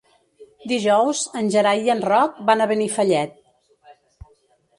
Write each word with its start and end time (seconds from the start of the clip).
Dijous 0.71 1.21
en 1.41 1.51
Gerai 1.55 1.83
i 1.89 1.93
en 1.97 2.01
Roc 2.13 2.41
van 2.49 2.65
a 2.65 2.67
Benifallet. 2.73 3.37